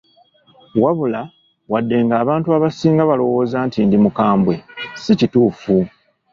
"Wabula, 0.83 1.21
wadde 1.71 1.95
ng’abantu 2.05 2.47
abasinga 2.57 3.03
balowooza 3.09 3.57
nti 3.67 3.79
ndi 3.85 3.97
mukambwe, 4.03 4.55
si 5.01 5.13
kituufu." 5.19 5.75